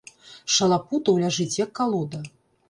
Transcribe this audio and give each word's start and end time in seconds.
Шалапутаў 0.53 1.19
ляжыць, 1.25 1.59
як 1.65 1.69
калода. 1.81 2.25